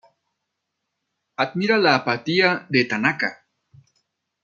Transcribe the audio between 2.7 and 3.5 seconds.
Tanaka.